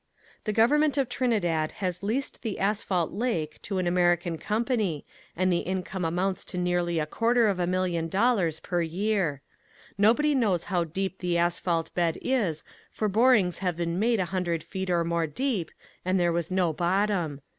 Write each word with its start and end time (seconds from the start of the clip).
The 0.45 0.51
government 0.51 0.97
of 0.97 1.09
Trinidad 1.09 1.73
has 1.73 2.01
leased 2.01 2.41
the 2.41 2.57
asphalt 2.57 3.11
lake 3.11 3.61
to 3.61 3.77
an 3.77 3.85
American 3.85 4.39
company 4.39 5.05
and 5.37 5.53
the 5.53 5.59
income 5.59 6.03
amounts 6.03 6.43
to 6.45 6.57
nearly 6.57 6.97
a 6.97 7.05
quarter 7.05 7.47
of 7.47 7.59
a 7.59 7.67
million 7.67 8.07
dollars 8.07 8.59
per 8.59 8.81
year. 8.81 9.43
Nobody 9.99 10.33
knows 10.33 10.63
how 10.73 10.85
deep 10.85 11.19
the 11.19 11.37
asphalt 11.37 11.93
bed 11.93 12.17
is 12.23 12.63
for 12.89 13.07
borings 13.09 13.59
have 13.59 13.77
been 13.77 13.99
made 13.99 14.19
a 14.19 14.25
hundred 14.33 14.63
feet 14.63 14.89
or 14.89 15.03
more 15.03 15.27
deep 15.27 15.69
and 16.03 16.19
there 16.19 16.33
was 16.33 16.49
no 16.49 16.73
bottom. 16.73 17.41